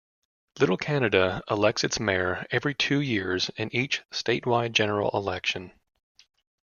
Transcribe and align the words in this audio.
Little 0.57 0.77
Canada 0.77 1.43
elects 1.47 1.83
its 1.83 1.99
mayor 1.99 2.47
every 2.49 2.73
two 2.73 3.01
years 3.01 3.51
in 3.55 3.69
each 3.71 4.01
statewide 4.11 4.71
general 4.71 5.11
election. 5.13 5.73